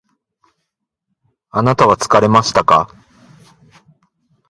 [1.51, 2.89] あなたは疲れましたか？